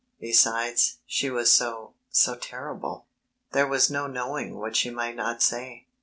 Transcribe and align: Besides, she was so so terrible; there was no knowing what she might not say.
Besides, 0.19 0.97
she 1.05 1.29
was 1.29 1.51
so 1.51 1.93
so 2.09 2.33
terrible; 2.33 3.05
there 3.51 3.67
was 3.67 3.91
no 3.91 4.07
knowing 4.07 4.57
what 4.57 4.75
she 4.75 4.89
might 4.89 5.15
not 5.15 5.43
say. 5.43 5.85